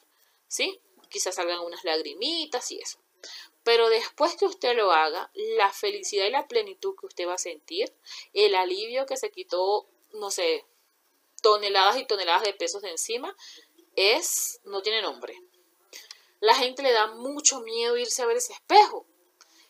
¿sí? 0.49 0.81
Quizás 1.09 1.35
salgan 1.35 1.61
unas 1.61 1.85
lagrimitas 1.85 2.71
y 2.71 2.79
eso. 2.79 2.99
Pero 3.63 3.89
después 3.89 4.37
que 4.37 4.45
usted 4.45 4.77
lo 4.77 4.93
haga, 4.93 5.31
la 5.35 5.73
felicidad 5.73 6.27
y 6.27 6.31
la 6.31 6.47
plenitud 6.47 6.95
que 6.99 7.07
usted 7.07 7.27
va 7.27 7.35
a 7.35 7.39
sentir, 7.39 7.93
el 8.35 8.55
alivio 8.55 9.07
que 9.07 9.17
se 9.17 9.31
quitó, 9.31 9.87
no 10.13 10.31
sé, 10.31 10.67
toneladas 11.43 11.97
y 11.97 12.07
toneladas 12.07 12.43
de 12.43 12.53
pesos 12.53 12.83
de 12.83 12.91
encima, 12.91 13.35
es, 13.97 14.61
no 14.65 14.83
tiene 14.83 15.03
nombre. 15.03 15.35
La 16.41 16.55
gente 16.55 16.83
le 16.83 16.93
da 16.93 17.07
mucho 17.07 17.61
miedo 17.61 17.97
irse 17.97 18.23
a 18.23 18.27
ver 18.27 18.37
ese 18.37 18.53
espejo. 18.53 19.07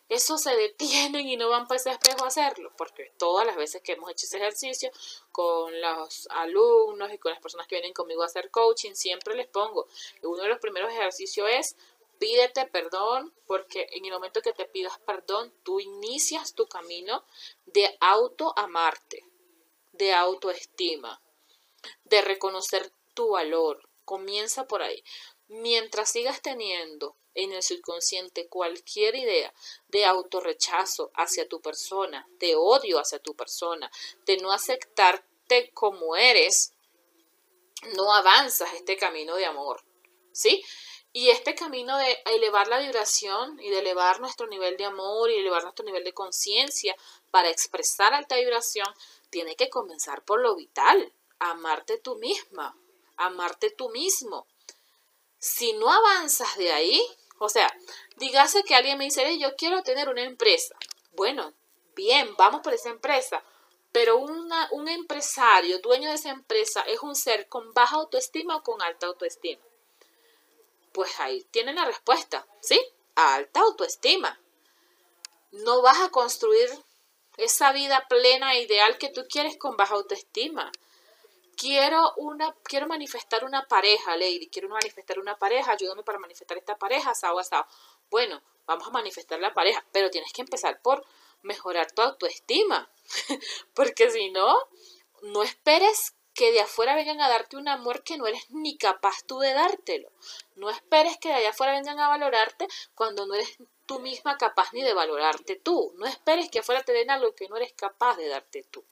Eso 0.08 0.38
se 0.38 0.54
detienen 0.54 1.26
y 1.26 1.37
no 1.37 1.49
van 1.49 1.66
para 1.66 1.80
ese 1.80 1.90
espejo 1.90 2.25
a 2.25 2.28
hacerlo, 2.28 2.73
porque 2.76 3.12
todas 3.18 3.46
las 3.46 3.56
veces 3.56 3.82
que 3.82 3.92
hemos 3.92 4.11
hecho 4.11 4.26
ese 4.26 4.37
ejercicio 4.37 4.90
con 5.32 5.80
los 5.80 6.28
alumnos 6.30 7.12
y 7.12 7.18
con 7.18 7.32
las 7.32 7.40
personas 7.40 7.66
que 7.66 7.76
vienen 7.76 7.94
conmigo 7.94 8.23
a 8.23 8.26
hacer 8.26 8.50
coaching, 8.50 8.94
siempre 8.94 9.34
les 9.34 9.46
pongo, 9.46 9.88
uno 10.23 10.42
de 10.42 10.49
los 10.49 10.58
primeros 10.58 10.92
ejercicios 10.92 11.49
es 11.50 11.76
pídete 12.18 12.66
perdón, 12.66 13.34
porque 13.46 13.88
en 13.92 14.04
el 14.04 14.12
momento 14.12 14.40
que 14.40 14.52
te 14.52 14.66
pidas 14.66 14.99
perdón, 15.00 15.52
tú 15.62 15.80
inicias 15.80 16.54
tu 16.54 16.66
camino 16.66 17.25
de 17.66 17.96
autoamarte, 18.00 19.25
de 19.92 20.12
autoestima, 20.12 21.20
de 22.04 22.23
reconocer 22.23 22.92
tu 23.14 23.30
valor. 23.30 23.88
Comienza 24.04 24.66
por 24.66 24.82
ahí. 24.82 25.02
Mientras 25.49 26.11
sigas 26.11 26.42
teniendo 26.42 27.16
en 27.34 27.52
el 27.52 27.62
subconsciente 27.62 28.48
cualquier 28.48 29.14
idea 29.16 29.52
de 29.88 30.04
autorrechazo 30.04 31.10
hacia 31.14 31.48
tu 31.48 31.60
persona, 31.60 32.28
de 32.38 32.54
odio 32.56 32.98
hacia 32.98 33.18
tu 33.18 33.34
persona, 33.34 33.90
de 34.26 34.36
no 34.38 34.52
aceptarte 34.52 35.70
como 35.72 36.16
eres, 36.16 36.72
no 37.96 38.14
avanzas 38.14 38.72
este 38.74 38.96
camino 38.96 39.36
de 39.36 39.46
amor. 39.46 39.84
¿Sí? 40.32 40.64
Y 41.12 41.30
este 41.30 41.54
camino 41.54 41.96
de 41.96 42.22
elevar 42.26 42.66
la 42.66 42.80
vibración 42.80 43.60
y 43.60 43.70
de 43.70 43.78
elevar 43.78 44.20
nuestro 44.20 44.48
nivel 44.48 44.76
de 44.76 44.84
amor 44.84 45.30
y 45.30 45.36
elevar 45.36 45.62
nuestro 45.62 45.84
nivel 45.84 46.02
de 46.02 46.12
conciencia 46.12 46.96
para 47.30 47.50
expresar 47.50 48.14
alta 48.14 48.36
vibración, 48.36 48.88
tiene 49.30 49.54
que 49.54 49.70
comenzar 49.70 50.24
por 50.24 50.40
lo 50.40 50.56
vital, 50.56 51.12
amarte 51.38 51.98
tú 51.98 52.16
misma, 52.16 52.76
amarte 53.16 53.70
tú 53.70 53.90
mismo. 53.90 54.48
Si 55.38 55.72
no 55.74 55.90
avanzas 55.90 56.56
de 56.56 56.72
ahí, 56.72 57.00
o 57.38 57.48
sea, 57.48 57.72
dígase 58.16 58.64
que 58.64 58.74
alguien 58.74 58.98
me 58.98 59.04
dice, 59.04 59.38
yo 59.38 59.54
quiero 59.56 59.82
tener 59.82 60.08
una 60.08 60.22
empresa. 60.22 60.74
Bueno, 61.12 61.52
bien, 61.94 62.34
vamos 62.36 62.60
por 62.62 62.74
esa 62.74 62.90
empresa. 62.90 63.42
Pero 63.92 64.18
un 64.18 64.88
empresario, 64.88 65.78
dueño 65.78 66.08
de 66.08 66.16
esa 66.16 66.30
empresa, 66.30 66.82
es 66.82 67.00
un 67.00 67.14
ser 67.14 67.48
con 67.48 67.72
baja 67.74 67.96
autoestima 67.96 68.56
o 68.56 68.62
con 68.62 68.82
alta 68.82 69.06
autoestima. 69.06 69.62
Pues 70.92 71.20
ahí 71.20 71.44
tienen 71.50 71.76
la 71.76 71.84
respuesta, 71.84 72.46
¿sí? 72.60 72.80
alta 73.14 73.60
autoestima. 73.60 74.40
No 75.52 75.82
vas 75.82 76.00
a 76.00 76.10
construir 76.10 76.68
esa 77.36 77.72
vida 77.72 78.06
plena 78.08 78.56
ideal 78.56 78.98
que 78.98 79.10
tú 79.10 79.24
quieres 79.28 79.56
con 79.56 79.76
baja 79.76 79.94
autoestima. 79.94 80.70
Quiero 81.56 82.14
una, 82.16 82.54
quiero 82.62 82.87
manifestar 82.87 83.44
una 83.44 83.66
pareja, 83.66 84.16
Lady, 84.16 84.49
quiero 84.49 84.68
manifestar 84.68 85.18
una 85.18 85.38
pareja, 85.38 85.73
ayúdame 85.73 86.02
para 86.02 86.18
manifestar 86.18 86.56
esta 86.58 86.76
pareja, 86.76 87.11
asado, 87.11 87.38
asado. 87.38 87.66
Bueno, 88.11 88.42
vamos 88.66 88.88
a 88.88 88.90
manifestar 88.90 89.38
la 89.40 89.54
pareja, 89.54 89.84
pero 89.92 90.11
tienes 90.11 90.32
que 90.32 90.42
empezar 90.42 90.80
por 90.82 91.04
mejorar 91.42 91.92
tu 91.92 92.02
autoestima, 92.02 92.90
porque 93.75 94.11
si 94.11 94.30
no, 94.30 94.56
no 95.23 95.42
esperes 95.42 96.14
que 96.34 96.50
de 96.50 96.61
afuera 96.61 96.96
vengan 96.96 97.20
a 97.20 97.28
darte 97.28 97.56
un 97.56 97.68
amor 97.68 98.02
que 98.02 98.18
no 98.18 98.26
eres 98.26 98.50
ni 98.50 98.76
capaz 98.76 99.23
tú 99.25 99.38
de 99.38 99.52
dártelo. 99.52 100.11
No 100.56 100.68
esperes 100.68 101.16
que 101.18 101.28
de 101.28 101.34
allá 101.34 101.50
afuera 101.50 101.73
vengan 101.73 102.00
a 102.00 102.08
valorarte 102.08 102.66
cuando 102.94 103.25
no 103.26 103.34
eres 103.34 103.56
tú 103.87 104.00
misma 104.00 104.37
capaz 104.37 104.73
ni 104.73 104.82
de 104.82 104.94
valorarte 104.94 105.56
tú. 105.56 105.94
No 105.96 106.06
esperes 106.06 106.50
que 106.50 106.58
afuera 106.58 106.82
te 106.82 106.92
den 106.92 107.11
algo 107.11 107.34
que 107.34 107.49
no 107.49 107.56
eres 107.56 107.73
capaz 107.73 108.16
de 108.16 108.28
darte 108.28 108.64
tú. 108.64 108.84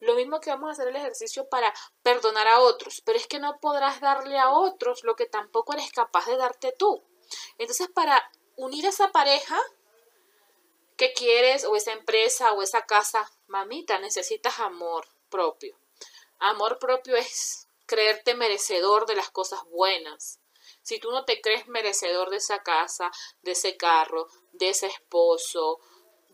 Lo 0.00 0.14
mismo 0.14 0.40
que 0.40 0.50
vamos 0.50 0.68
a 0.68 0.72
hacer 0.72 0.88
el 0.88 0.96
ejercicio 0.96 1.48
para 1.48 1.72
perdonar 2.02 2.46
a 2.46 2.60
otros, 2.60 3.00
pero 3.04 3.18
es 3.18 3.26
que 3.26 3.38
no 3.38 3.58
podrás 3.60 4.00
darle 4.00 4.38
a 4.38 4.50
otros 4.50 5.04
lo 5.04 5.16
que 5.16 5.26
tampoco 5.26 5.72
eres 5.72 5.90
capaz 5.92 6.26
de 6.26 6.36
darte 6.36 6.72
tú. 6.72 7.02
Entonces, 7.58 7.88
para 7.88 8.30
unir 8.56 8.86
a 8.86 8.90
esa 8.90 9.12
pareja 9.12 9.58
que 10.96 11.12
quieres, 11.12 11.64
o 11.64 11.76
esa 11.76 11.92
empresa, 11.92 12.52
o 12.52 12.62
esa 12.62 12.86
casa, 12.86 13.30
mamita, 13.46 13.98
necesitas 13.98 14.60
amor 14.60 15.06
propio. 15.28 15.76
Amor 16.38 16.78
propio 16.78 17.16
es 17.16 17.68
creerte 17.86 18.34
merecedor 18.34 19.06
de 19.06 19.16
las 19.16 19.30
cosas 19.30 19.60
buenas. 19.70 20.40
Si 20.82 20.98
tú 20.98 21.10
no 21.10 21.24
te 21.24 21.40
crees 21.40 21.66
merecedor 21.66 22.30
de 22.30 22.36
esa 22.36 22.62
casa, 22.62 23.10
de 23.42 23.52
ese 23.52 23.76
carro, 23.76 24.28
de 24.52 24.68
ese 24.68 24.86
esposo, 24.86 25.80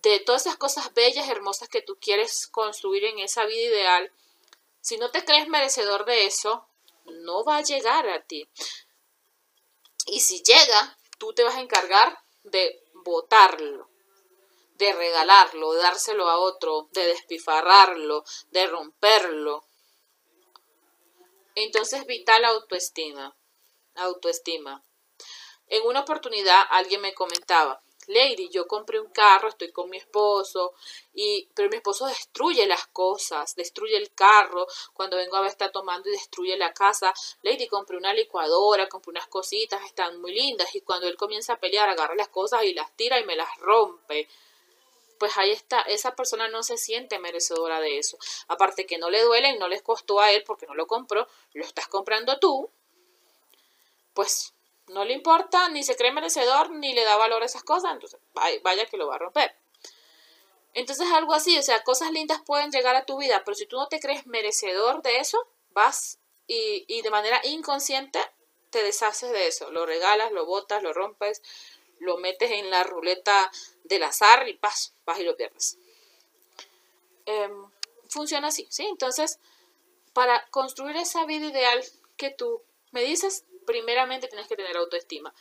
de 0.03 0.21
todas 0.21 0.43
esas 0.47 0.57
cosas 0.57 0.93
bellas, 0.95 1.29
hermosas 1.29 1.69
que 1.69 1.83
tú 1.83 1.99
quieres 2.01 2.47
construir 2.49 3.05
en 3.05 3.19
esa 3.19 3.45
vida 3.45 3.63
ideal, 3.63 4.13
si 4.81 4.97
no 4.97 5.11
te 5.11 5.25
crees 5.25 5.49
merecedor 5.49 6.05
de 6.05 6.27
eso, 6.27 6.67
no 7.05 7.45
va 7.45 7.59
a 7.59 7.63
llegar 7.63 8.09
a 8.09 8.23
ti. 8.25 8.49
Y 10.07 10.21
si 10.21 10.43
llega, 10.43 10.97
tú 11.19 11.33
te 11.35 11.45
vas 11.45 11.57
a 11.57 11.61
encargar 11.61 12.19
de 12.45 12.83
botarlo, 13.05 13.91
de 14.75 14.93
regalarlo, 14.93 15.73
de 15.73 15.83
dárselo 15.83 16.29
a 16.29 16.39
otro, 16.39 16.89
de 16.93 17.07
despifarrarlo, 17.07 18.25
de 18.51 18.67
romperlo. 18.67 19.65
Entonces, 21.55 22.07
vital 22.07 22.45
autoestima. 22.45 23.37
Autoestima. 23.97 24.83
En 25.67 25.87
una 25.87 26.01
oportunidad 26.01 26.65
alguien 26.71 27.03
me 27.03 27.15
comentaba, 27.15 27.83
Lady, 28.11 28.49
yo 28.51 28.67
compré 28.67 29.01
un 29.01 29.11
carro, 29.11 29.49
estoy 29.49 29.73
con 29.73 29.89
mi 29.89 29.97
esposo, 29.97 30.75
y, 31.15 31.49
pero 31.55 31.69
mi 31.69 31.77
esposo 31.77 32.07
destruye 32.07 32.67
las 32.67 32.87
cosas, 32.89 33.55
destruye 33.57 33.97
el 33.97 34.13
carro, 34.13 34.67
cuando 34.93 35.17
vengo 35.17 35.37
a 35.37 35.41
ver 35.41 35.51
está 35.51 35.71
tomando 35.73 36.09
y 36.09 36.13
destruye 36.13 36.57
la 36.57 36.73
casa. 36.73 37.15
Lady, 37.43 37.67
compré 37.67 37.97
una 37.97 38.13
licuadora, 38.13 38.89
compré 38.89 39.11
unas 39.11 39.29
cositas, 39.29 39.85
están 39.85 40.21
muy 40.21 40.35
lindas, 40.35 40.75
y 40.75 40.81
cuando 40.83 41.07
él 41.07 41.17
comienza 41.17 41.55
a 41.55 41.61
pelear, 41.61 41.89
agarra 41.89 42.15
las 42.15 42.29
cosas 42.29 42.65
y 42.65 42.75
las 42.75 42.95
tira 42.97 43.19
y 43.19 43.25
me 43.25 43.37
las 43.37 43.57
rompe 43.59 44.29
pues 45.21 45.37
ahí 45.37 45.51
está, 45.51 45.83
esa 45.83 46.17
persona 46.17 46.49
no 46.49 46.63
se 46.63 46.79
siente 46.79 47.19
merecedora 47.19 47.79
de 47.79 47.99
eso. 47.99 48.17
Aparte 48.49 48.87
que 48.87 48.97
no 48.97 49.11
le 49.11 49.23
duele 49.23 49.51
y 49.51 49.59
no 49.59 49.69
les 49.69 49.83
costó 49.83 50.19
a 50.19 50.33
él 50.33 50.43
porque 50.47 50.67
no 50.67 50.75
lo 50.75 50.87
compró, 50.87 51.29
lo 51.53 51.63
estás 51.63 51.89
comprando 51.89 52.39
tú, 52.39 52.71
pues 54.15 54.55
no 54.91 55.05
le 55.05 55.15
importa, 55.15 55.69
ni 55.69 55.83
se 55.83 55.97
cree 55.97 56.13
merecedor, 56.13 56.71
ni 56.71 56.93
le 56.93 57.05
da 57.05 57.17
valor 57.17 57.43
a 57.43 57.47
esas 57.47 57.63
cosas, 57.63 57.93
entonces 57.93 58.21
vaya 58.35 58.87
que 58.87 58.97
lo 58.97 59.09
va 59.09 59.17
a 59.17 59.19
romper. 59.19 59.55
Entonces 60.73 61.09
algo 61.13 61.35
así, 61.35 61.59
o 61.59 61.63
sea, 61.63 61.83
cosas 61.83 62.13
lindas 62.13 62.41
pueden 62.45 62.71
llegar 62.71 62.95
a 62.95 63.05
tu 63.05 63.19
vida, 63.19 63.43
pero 63.45 63.55
si 63.55 63.67
tú 63.67 63.77
no 63.77 63.89
te 63.89 63.99
crees 63.99 64.27
merecedor 64.27 65.03
de 65.03 65.19
eso, 65.19 65.49
vas 65.71 66.19
y, 66.47 66.85
y 66.87 67.03
de 67.03 67.11
manera 67.11 67.41
inconsciente 67.45 68.21
te 68.71 68.83
deshaces 68.83 69.33
de 69.33 69.49
eso, 69.49 69.71
lo 69.71 69.85
regalas, 69.87 70.33
lo 70.33 70.47
botas, 70.47 70.83
lo 70.83 70.93
rompes, 70.93 71.43
lo 71.99 72.17
metes 72.17 72.51
en 72.51 72.71
la 72.71 72.85
ruleta 72.85 73.51
del 73.85 74.03
azar 74.03 74.49
y 74.49 74.59
vas, 74.61 74.95
vas 75.05 75.19
y 75.19 75.25
lo 75.25 75.37
pierdes. 75.37 75.79
Em, 77.27 77.71
funciona 78.09 78.49
así, 78.49 78.67
¿sí? 78.71 78.85
Entonces, 78.85 79.39
para 80.13 80.47
construir 80.51 80.97
esa 80.97 81.25
vida 81.27 81.47
ideal 81.47 81.85
que 82.17 82.31
tú 82.31 82.63
me 82.91 83.03
dices, 83.03 83.45
primeramente 83.71 84.27
tienes 84.27 84.49
que 84.49 84.57
tener 84.57 84.77
autoestima. 84.77 85.33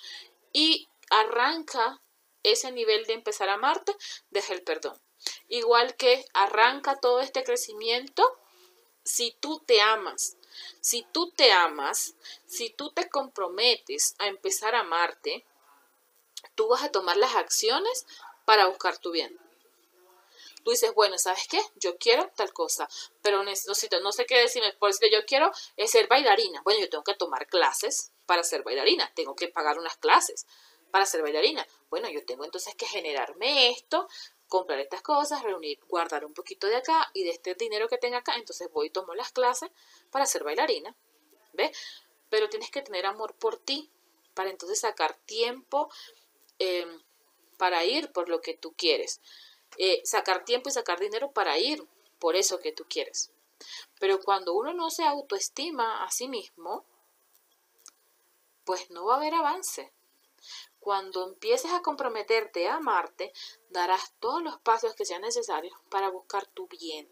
Y 0.53 0.87
arranca 1.09 1.99
ese 2.43 2.71
nivel 2.71 3.05
de 3.05 3.13
empezar 3.13 3.49
a 3.49 3.55
amarte 3.55 3.95
desde 4.29 4.53
el 4.53 4.61
perdón. 4.61 5.01
Igual 5.47 5.95
que 5.95 6.23
arranca 6.33 6.99
todo 6.99 7.21
este 7.21 7.43
crecimiento 7.43 8.23
si 9.03 9.35
tú 9.39 9.63
te 9.65 9.81
amas. 9.81 10.37
Si 10.79 11.03
tú 11.11 11.31
te 11.31 11.51
amas, 11.51 12.13
si 12.45 12.69
tú 12.69 12.91
te 12.91 13.09
comprometes 13.09 14.13
a 14.19 14.27
empezar 14.27 14.75
a 14.75 14.81
amarte, 14.81 15.43
tú 16.53 16.67
vas 16.67 16.83
a 16.83 16.91
tomar 16.91 17.17
las 17.17 17.35
acciones 17.35 18.05
para 18.45 18.67
buscar 18.67 18.99
tu 18.99 19.11
bien. 19.11 19.39
Tú 20.63 20.71
dices, 20.71 20.93
bueno, 20.93 21.17
¿sabes 21.17 21.47
qué? 21.49 21.59
Yo 21.75 21.97
quiero 21.97 22.31
tal 22.35 22.53
cosa, 22.53 22.87
pero 23.23 23.43
necesito, 23.43 23.99
no 24.01 24.11
sé 24.11 24.25
qué 24.25 24.37
decirme, 24.37 24.73
por 24.73 24.91
eso 24.91 24.99
yo 25.11 25.25
quiero 25.25 25.51
ser 25.87 26.07
bailarina. 26.07 26.61
Bueno, 26.63 26.81
yo 26.81 26.89
tengo 26.89 27.03
que 27.03 27.15
tomar 27.15 27.47
clases 27.47 28.11
para 28.29 28.43
ser 28.43 28.61
bailarina, 28.61 29.11
tengo 29.15 29.35
que 29.35 29.47
pagar 29.47 29.79
unas 29.79 29.97
clases 29.97 30.45
para 30.91 31.07
ser 31.07 31.23
bailarina. 31.23 31.65
Bueno, 31.89 32.07
yo 32.09 32.23
tengo 32.23 32.45
entonces 32.45 32.75
que 32.75 32.85
generarme 32.85 33.71
esto, 33.71 34.07
comprar 34.47 34.79
estas 34.79 35.01
cosas, 35.01 35.41
reunir, 35.41 35.79
guardar 35.87 36.25
un 36.25 36.35
poquito 36.35 36.67
de 36.67 36.75
acá 36.75 37.09
y 37.15 37.23
de 37.23 37.31
este 37.31 37.55
dinero 37.55 37.87
que 37.87 37.97
tenga 37.97 38.19
acá, 38.19 38.35
entonces 38.35 38.71
voy 38.71 38.87
y 38.87 38.89
tomo 38.91 39.15
las 39.15 39.31
clases 39.31 39.71
para 40.11 40.27
ser 40.27 40.43
bailarina. 40.43 40.95
¿Ves? 41.53 41.75
Pero 42.29 42.49
tienes 42.49 42.69
que 42.69 42.83
tener 42.83 43.07
amor 43.07 43.33
por 43.33 43.57
ti 43.57 43.89
para 44.35 44.51
entonces 44.51 44.79
sacar 44.79 45.15
tiempo 45.25 45.89
Em, 46.59 47.01
para 47.57 47.85
ir 47.85 48.11
por 48.11 48.27
lo 48.29 48.41
que 48.41 48.53
tú 48.53 48.73
quieres. 48.73 49.21
Eh, 49.77 50.01
sacar 50.03 50.45
tiempo 50.45 50.69
y 50.69 50.73
sacar 50.73 50.99
dinero 50.99 51.31
para 51.31 51.57
ir 51.57 51.87
por 52.19 52.35
eso 52.35 52.59
que 52.59 52.73
tú 52.73 52.85
quieres. 52.87 53.31
Pero 53.99 54.19
cuando 54.19 54.53
uno 54.53 54.73
no 54.73 54.89
se 54.89 55.03
autoestima 55.03 56.03
a 56.03 56.11
sí 56.11 56.27
mismo, 56.27 56.85
pues 58.69 58.91
no 58.91 59.05
va 59.05 59.15
a 59.15 59.17
haber 59.17 59.33
avance. 59.33 59.91
Cuando 60.79 61.25
empieces 61.25 61.71
a 61.71 61.81
comprometerte 61.81 62.67
a 62.67 62.75
amarte, 62.75 63.33
darás 63.71 64.13
todos 64.19 64.43
los 64.43 64.59
pasos 64.59 64.93
que 64.93 65.05
sean 65.05 65.23
necesarios 65.23 65.75
para 65.89 66.09
buscar 66.09 66.45
tu 66.45 66.67
bien, 66.67 67.09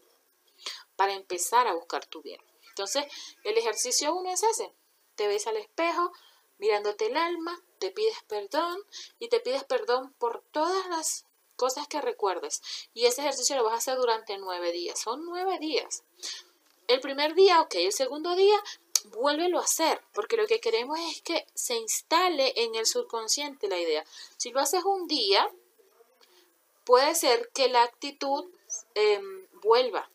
para 0.94 1.14
empezar 1.14 1.66
a 1.66 1.74
buscar 1.74 2.06
tu 2.06 2.22
bien. 2.22 2.40
Entonces, 2.68 3.06
el 3.42 3.58
ejercicio 3.58 4.14
uno 4.14 4.30
es 4.30 4.44
ese. 4.44 4.72
Te 5.16 5.26
ves 5.26 5.48
al 5.48 5.56
espejo, 5.56 6.12
mirándote 6.58 7.06
el 7.06 7.16
alma, 7.16 7.60
te 7.80 7.90
pides 7.90 8.22
perdón 8.28 8.80
y 9.18 9.28
te 9.28 9.40
pides 9.40 9.64
perdón 9.64 10.14
por 10.20 10.44
todas 10.52 10.86
las 10.86 11.24
cosas 11.56 11.88
que 11.88 12.00
recuerdes. 12.00 12.62
Y 12.94 13.06
ese 13.06 13.22
ejercicio 13.22 13.56
lo 13.56 13.64
vas 13.64 13.74
a 13.74 13.78
hacer 13.78 13.96
durante 13.96 14.38
nueve 14.38 14.70
días. 14.70 15.00
Son 15.00 15.24
nueve 15.24 15.58
días. 15.58 16.04
El 16.86 17.00
primer 17.00 17.34
día, 17.34 17.60
ok, 17.60 17.74
el 17.74 17.92
segundo 17.92 18.36
día, 18.36 18.62
vuélvelo 19.06 19.58
a 19.58 19.64
hacer, 19.64 20.00
porque 20.12 20.36
lo 20.36 20.46
que 20.46 20.60
queremos 20.60 20.98
es 21.10 21.22
que 21.22 21.46
se 21.54 21.76
instale 21.76 22.52
en 22.56 22.74
el 22.74 22.86
subconsciente 22.86 23.68
la 23.68 23.78
idea. 23.78 24.04
Si 24.36 24.50
lo 24.50 24.60
haces 24.60 24.84
un 24.84 25.06
día, 25.06 25.50
puede 26.84 27.14
ser 27.14 27.50
que 27.54 27.68
la 27.68 27.82
actitud 27.82 28.46
em, 28.94 29.46
vuelva 29.62 30.10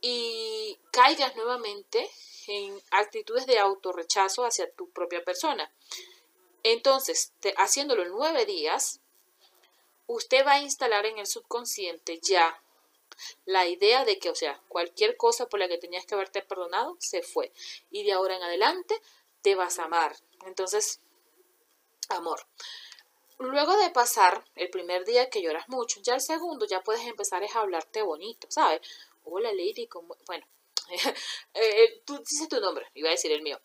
y 0.00 0.78
caigas 0.90 1.34
nuevamente 1.36 2.10
en 2.46 2.80
actitudes 2.90 3.46
de 3.46 3.58
autorrechazo 3.58 4.44
hacia 4.44 4.70
tu 4.70 4.90
propia 4.90 5.24
persona. 5.24 5.72
Entonces, 6.62 7.32
haciéndolo 7.56 8.04
nueve 8.06 8.46
días, 8.46 9.00
usted 10.06 10.46
va 10.46 10.54
a 10.54 10.62
instalar 10.62 11.06
en 11.06 11.18
el 11.18 11.26
subconsciente 11.26 12.18
ya 12.20 12.60
la 13.44 13.66
idea 13.66 14.04
de 14.04 14.18
que, 14.18 14.30
o 14.30 14.34
sea, 14.34 14.60
cualquier 14.68 15.16
cosa 15.16 15.48
por 15.48 15.60
la 15.60 15.68
que 15.68 15.78
tenías 15.78 16.06
que 16.06 16.14
haberte 16.14 16.42
perdonado, 16.42 16.96
se 17.00 17.22
fue. 17.22 17.52
Y 17.90 18.04
de 18.04 18.12
ahora 18.12 18.36
en 18.36 18.42
adelante 18.42 19.00
te 19.42 19.54
vas 19.54 19.78
a 19.78 19.84
amar. 19.84 20.16
Entonces, 20.46 21.00
amor. 22.08 22.46
Luego 23.38 23.76
de 23.76 23.90
pasar 23.90 24.44
el 24.54 24.70
primer 24.70 25.04
día 25.04 25.28
que 25.28 25.42
lloras 25.42 25.68
mucho, 25.68 26.00
ya 26.02 26.14
el 26.14 26.20
segundo 26.20 26.66
ya 26.66 26.82
puedes 26.82 27.06
empezar 27.06 27.42
a 27.42 27.60
hablarte 27.60 28.02
bonito, 28.02 28.46
¿sabes? 28.50 28.80
Hola 29.24 29.52
Lady, 29.52 29.86
como... 29.88 30.16
bueno, 30.26 30.46
eh, 31.54 32.02
tú 32.04 32.18
dices 32.18 32.48
tu 32.48 32.60
nombre, 32.60 32.86
iba 32.94 33.08
a 33.08 33.12
decir 33.12 33.32
el 33.32 33.42
mío. 33.42 33.60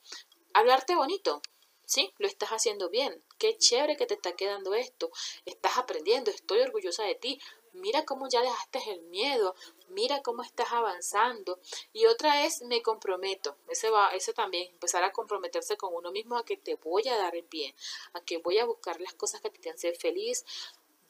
Hablarte 0.53 0.95
bonito, 0.95 1.41
¿sí? 1.85 2.13
Lo 2.17 2.27
estás 2.27 2.49
haciendo 2.49 2.89
bien. 2.89 3.23
Qué 3.37 3.57
chévere 3.57 3.97
que 3.97 4.05
te 4.05 4.13
está 4.13 4.35
quedando 4.35 4.73
esto. 4.73 5.11
Estás 5.45 5.77
aprendiendo, 5.77 6.31
estoy 6.31 6.59
orgullosa 6.61 7.03
de 7.03 7.15
ti. 7.15 7.41
Mira 7.73 8.05
cómo 8.05 8.27
ya 8.29 8.41
dejaste 8.41 8.79
el 8.91 9.01
miedo, 9.03 9.55
mira 9.89 10.21
cómo 10.21 10.43
estás 10.43 10.71
avanzando. 10.71 11.59
Y 11.93 12.05
otra 12.05 12.45
es 12.45 12.61
me 12.61 12.81
comprometo. 12.81 13.57
Ese 13.67 13.89
va, 13.89 14.09
ese 14.09 14.33
también, 14.33 14.71
empezar 14.71 15.03
a 15.03 15.11
comprometerse 15.11 15.77
con 15.77 15.93
uno 15.93 16.11
mismo 16.11 16.37
a 16.37 16.45
que 16.45 16.57
te 16.57 16.75
voy 16.75 17.07
a 17.07 17.17
dar 17.17 17.35
el 17.35 17.43
bien, 17.43 17.75
a 18.13 18.21
que 18.21 18.37
voy 18.37 18.59
a 18.59 18.65
buscar 18.65 18.99
las 19.01 19.13
cosas 19.13 19.41
que 19.41 19.49
te 19.49 19.69
hacen 19.69 19.95
feliz, 19.95 20.45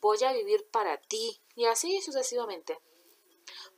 voy 0.01 0.23
a 0.23 0.33
vivir 0.33 0.65
para 0.67 0.97
ti. 0.97 1.39
Y 1.55 1.65
así 1.65 2.01
sucesivamente. 2.01 2.79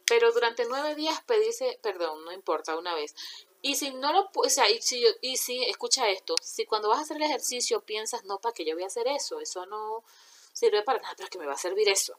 Pero 0.05 0.31
durante 0.31 0.65
nueve 0.65 0.95
días 0.95 1.21
pedirse 1.23 1.79
perdón, 1.81 2.25
no 2.25 2.31
importa, 2.31 2.77
una 2.77 2.93
vez. 2.93 3.15
Y 3.61 3.75
si 3.75 3.91
no 3.91 4.11
lo, 4.11 4.29
o 4.33 4.49
sea, 4.49 4.69
y 4.69 4.81
si, 4.81 5.05
y 5.21 5.37
si, 5.37 5.63
escucha 5.65 6.09
esto, 6.09 6.35
si 6.41 6.65
cuando 6.65 6.89
vas 6.89 6.99
a 6.99 7.01
hacer 7.03 7.17
el 7.17 7.23
ejercicio 7.23 7.81
piensas, 7.81 8.23
no, 8.25 8.39
¿para 8.39 8.53
qué 8.53 8.65
yo 8.65 8.73
voy 8.73 8.83
a 8.83 8.87
hacer 8.87 9.07
eso? 9.07 9.39
Eso 9.39 9.65
no 9.67 10.03
sirve 10.51 10.81
para 10.83 10.99
nada, 10.99 11.13
pero 11.15 11.25
es 11.25 11.29
que 11.29 11.37
me 11.37 11.45
va 11.45 11.53
a 11.53 11.57
servir 11.57 11.87
eso. 11.87 12.17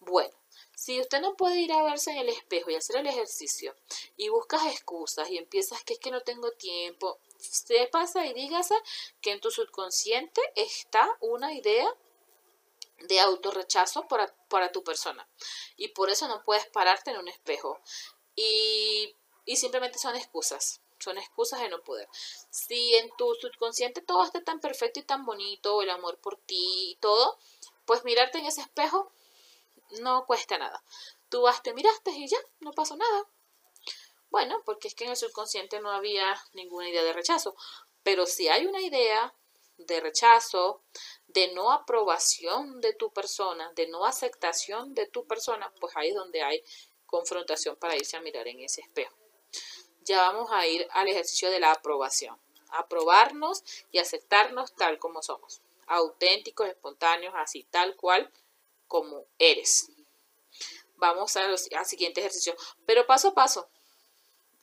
Bueno, 0.00 0.34
si 0.74 1.00
usted 1.00 1.20
no 1.20 1.36
puede 1.36 1.60
ir 1.60 1.72
a 1.72 1.82
verse 1.82 2.10
en 2.10 2.18
el 2.18 2.28
espejo 2.28 2.70
y 2.70 2.74
hacer 2.74 2.96
el 2.96 3.06
ejercicio 3.06 3.74
y 4.16 4.28
buscas 4.28 4.66
excusas 4.66 5.30
y 5.30 5.38
empiezas 5.38 5.82
que 5.84 5.94
es 5.94 5.98
que 5.98 6.10
no 6.10 6.20
tengo 6.20 6.52
tiempo, 6.52 7.18
se 7.38 7.86
pasa 7.86 8.26
y 8.26 8.34
dígase 8.34 8.74
que 9.20 9.32
en 9.32 9.40
tu 9.40 9.50
subconsciente 9.50 10.40
está 10.54 11.08
una 11.20 11.54
idea 11.54 11.88
de 13.08 13.20
autorrechazo 13.20 14.06
para, 14.08 14.34
para 14.48 14.72
tu 14.72 14.82
persona 14.84 15.28
y 15.76 15.88
por 15.88 16.10
eso 16.10 16.28
no 16.28 16.42
puedes 16.44 16.66
pararte 16.66 17.10
en 17.10 17.18
un 17.18 17.28
espejo 17.28 17.80
y, 18.34 19.14
y 19.44 19.56
simplemente 19.56 19.98
son 19.98 20.16
excusas 20.16 20.80
son 20.98 21.18
excusas 21.18 21.60
de 21.60 21.68
no 21.68 21.82
poder. 21.82 22.08
Si 22.50 22.94
en 22.94 23.10
tu 23.16 23.34
subconsciente 23.34 24.00
todo 24.00 24.24
está 24.24 24.42
tan 24.42 24.60
perfecto 24.60 25.00
y 25.00 25.02
tan 25.02 25.24
bonito, 25.24 25.82
el 25.82 25.90
amor 25.90 26.18
por 26.18 26.38
ti 26.38 26.92
y 26.92 26.96
todo, 26.96 27.38
pues 27.84 28.04
mirarte 28.04 28.38
en 28.38 28.46
ese 28.46 28.62
espejo 28.62 29.12
no 30.00 30.26
cuesta 30.26 30.58
nada. 30.58 30.82
Tú 31.28 31.42
vas, 31.42 31.62
te 31.62 31.74
miraste 31.74 32.10
y 32.10 32.28
ya, 32.28 32.38
no 32.60 32.72
pasó 32.72 32.96
nada. 32.96 33.26
Bueno, 34.30 34.62
porque 34.64 34.88
es 34.88 34.94
que 34.94 35.04
en 35.04 35.10
el 35.10 35.16
subconsciente 35.16 35.80
no 35.80 35.90
había 35.90 36.40
ninguna 36.52 36.88
idea 36.88 37.02
de 37.02 37.12
rechazo. 37.12 37.56
Pero 38.02 38.26
si 38.26 38.48
hay 38.48 38.66
una 38.66 38.80
idea 38.80 39.34
de 39.78 40.00
rechazo, 40.00 40.82
de 41.26 41.52
no 41.54 41.70
aprobación 41.70 42.80
de 42.80 42.94
tu 42.94 43.12
persona, 43.12 43.72
de 43.74 43.88
no 43.88 44.04
aceptación 44.04 44.94
de 44.94 45.06
tu 45.06 45.26
persona, 45.26 45.72
pues 45.80 45.96
ahí 45.96 46.08
es 46.08 46.14
donde 46.14 46.42
hay 46.42 46.62
confrontación 47.06 47.76
para 47.76 47.96
irse 47.96 48.16
a 48.16 48.20
mirar 48.20 48.48
en 48.48 48.60
ese 48.60 48.80
espejo. 48.80 49.16
Ya 50.02 50.20
vamos 50.20 50.50
a 50.52 50.66
ir 50.66 50.86
al 50.92 51.08
ejercicio 51.08 51.50
de 51.50 51.60
la 51.60 51.72
aprobación. 51.72 52.38
Aprobarnos 52.70 53.64
y 53.90 53.98
aceptarnos 53.98 54.74
tal 54.74 54.98
como 54.98 55.22
somos. 55.22 55.62
Auténticos, 55.86 56.68
espontáneos, 56.68 57.34
así, 57.36 57.64
tal 57.64 57.96
cual 57.96 58.30
como 58.88 59.26
eres. 59.38 59.90
Vamos 60.96 61.36
al 61.36 61.58
siguiente 61.86 62.20
ejercicio, 62.20 62.56
pero 62.86 63.06
paso 63.06 63.28
a 63.28 63.34
paso. 63.34 63.68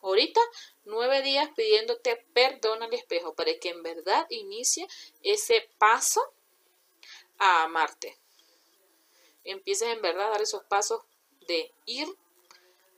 Ahorita, 0.02 0.42
nueve 0.84 1.22
días 1.22 1.50
pidiéndote 1.56 2.18
perdón 2.34 2.84
al 2.84 2.94
espejo 2.94 3.36
para 3.36 3.58
que 3.58 3.70
en 3.70 3.84
verdad 3.84 4.26
inicie 4.30 4.88
ese 5.22 5.70
paso 5.78 6.22
a 7.38 7.64
amarte. 7.64 8.18
Empieces 9.44 9.90
en 9.90 10.02
verdad 10.02 10.28
a 10.28 10.32
dar 10.32 10.42
esos 10.42 10.64
pasos 10.64 11.02
de 11.48 11.72
ir 11.86 12.08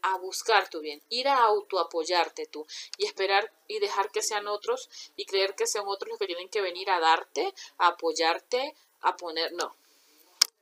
a 0.01 0.17
buscar 0.17 0.69
tu 0.69 0.81
bien, 0.81 1.01
ir 1.09 1.27
a 1.27 1.43
autoapoyarte 1.43 2.45
tú 2.45 2.65
y 2.97 3.05
esperar 3.05 3.51
y 3.67 3.79
dejar 3.79 4.11
que 4.11 4.21
sean 4.21 4.47
otros 4.47 4.87
y 5.15 5.25
creer 5.25 5.55
que 5.55 5.65
sean 5.65 5.87
otros 5.87 6.09
los 6.09 6.19
que 6.19 6.27
tienen 6.27 6.49
que 6.49 6.61
venir 6.61 6.91
a 6.91 6.99
darte, 6.99 7.53
a 7.79 7.87
apoyarte, 7.87 8.75
a 9.01 9.15
poner, 9.15 9.53
no, 9.53 9.75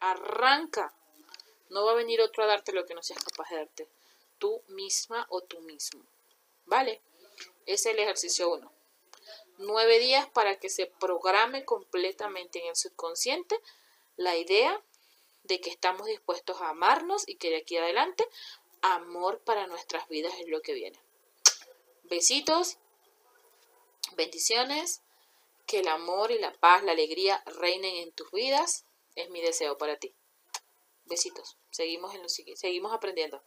Arranca. 0.03 0.93
No 1.69 1.85
va 1.85 1.91
a 1.91 1.95
venir 1.95 2.19
otro 2.19 2.43
a 2.43 2.47
darte 2.47 2.73
lo 2.73 2.85
que 2.85 2.93
no 2.93 3.01
seas 3.01 3.23
capaz 3.23 3.49
de 3.49 3.55
darte. 3.55 3.87
Tú 4.37 4.61
misma 4.67 5.25
o 5.29 5.39
tú 5.41 5.61
mismo. 5.61 6.03
¿Vale? 6.65 7.01
Ese 7.65 7.89
es 7.89 7.95
el 7.95 7.99
ejercicio 7.99 8.51
1. 8.51 8.69
Nueve 9.59 9.99
días 9.99 10.27
para 10.27 10.59
que 10.59 10.69
se 10.69 10.87
programe 10.87 11.63
completamente 11.63 12.59
en 12.59 12.67
el 12.67 12.75
subconsciente 12.75 13.57
la 14.17 14.35
idea 14.35 14.81
de 15.43 15.61
que 15.61 15.69
estamos 15.69 16.05
dispuestos 16.07 16.59
a 16.59 16.69
amarnos 16.69 17.23
y 17.25 17.35
que 17.35 17.49
de 17.49 17.57
aquí 17.57 17.77
adelante 17.77 18.27
amor 18.81 19.39
para 19.39 19.67
nuestras 19.67 20.09
vidas 20.09 20.33
es 20.37 20.49
lo 20.49 20.61
que 20.61 20.73
viene. 20.73 20.99
Besitos, 22.03 22.77
bendiciones, 24.17 25.01
que 25.65 25.79
el 25.79 25.87
amor 25.87 26.31
y 26.31 26.39
la 26.39 26.51
paz, 26.51 26.83
la 26.83 26.91
alegría 26.91 27.41
reinen 27.45 27.95
en 27.95 28.11
tus 28.11 28.29
vidas 28.31 28.85
es 29.15 29.29
mi 29.29 29.41
deseo 29.41 29.77
para 29.77 29.97
ti. 29.97 30.15
Besitos. 31.05 31.57
Seguimos 31.69 32.13
en 32.15 32.23
lo 32.23 32.29
seguimos 32.29 32.93
aprendiendo. 32.93 33.43